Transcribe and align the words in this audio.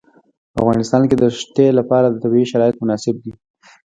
په 0.53 0.57
افغانستان 0.63 1.01
کې 1.09 1.15
د 1.17 1.23
ښتې 1.37 1.67
لپاره 1.79 2.19
طبیعي 2.23 2.45
شرایط 2.51 2.75
مناسب 2.81 3.15
دي. 3.23 3.33